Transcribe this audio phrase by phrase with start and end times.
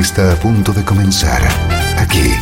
[0.00, 1.42] Está a punto de comenzar
[1.98, 2.32] aquí,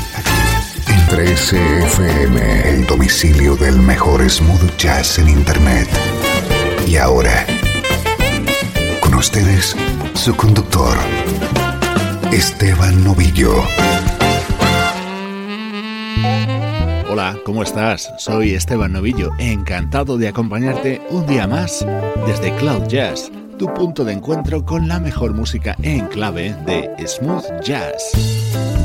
[0.89, 5.89] en 13FM, el domicilio del mejor smooth jazz en Internet.
[6.87, 7.45] Y ahora,
[9.01, 9.77] con ustedes,
[10.15, 10.97] su conductor,
[12.31, 13.55] Esteban Novillo.
[17.11, 18.13] Hola, ¿cómo estás?
[18.19, 21.85] Soy Esteban Novillo, encantado de acompañarte un día más
[22.27, 23.31] desde Cloud Jazz,
[23.61, 28.80] tu punto de encuentro con la mejor música en clave de smooth jazz.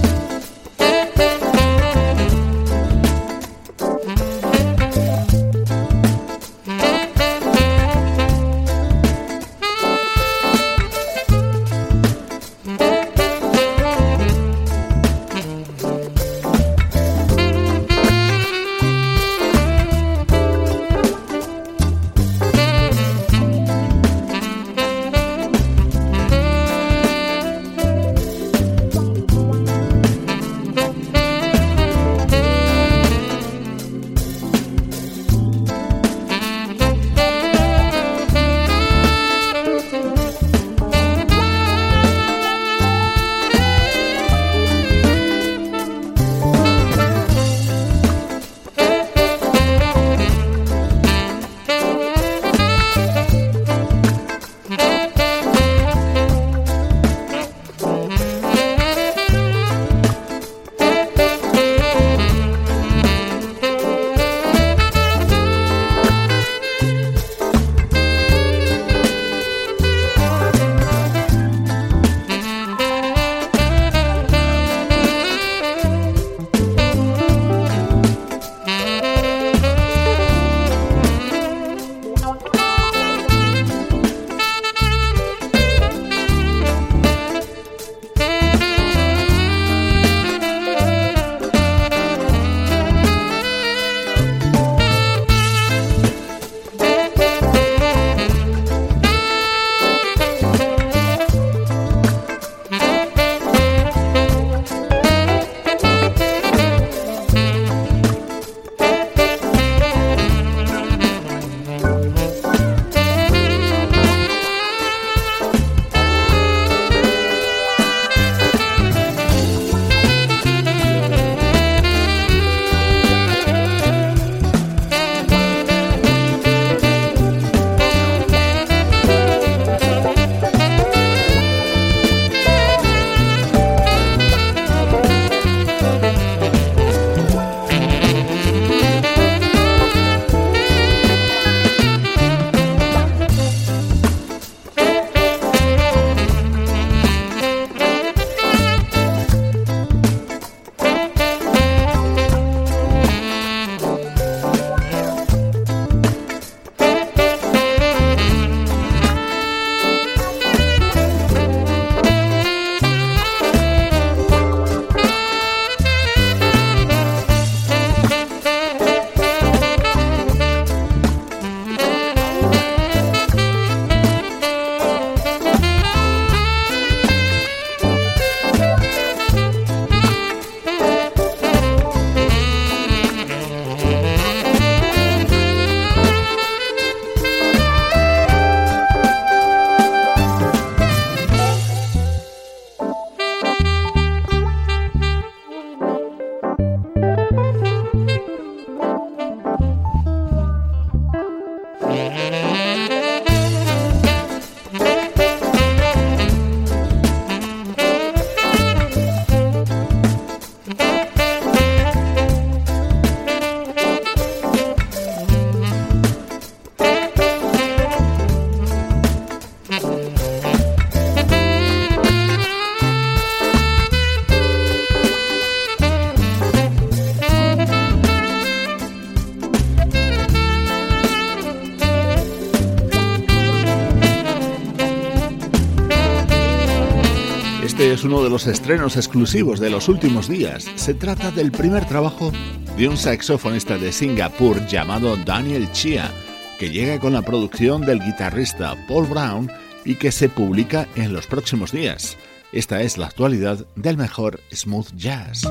[237.85, 240.67] Este es uno de los estrenos exclusivos de los últimos días.
[240.73, 242.31] Se trata del primer trabajo
[242.75, 246.09] de un saxofonista de Singapur llamado Daniel Chia,
[246.57, 249.51] que llega con la producción del guitarrista Paul Brown
[249.85, 252.17] y que se publica en los próximos días.
[252.51, 255.47] Esta es la actualidad del mejor smooth jazz.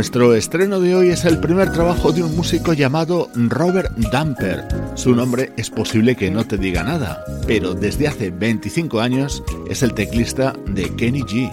[0.00, 4.66] Nuestro estreno de hoy es el primer trabajo de un músico llamado Robert Damper.
[4.94, 9.82] Su nombre es posible que no te diga nada, pero desde hace 25 años es
[9.82, 11.52] el teclista de Kenny G.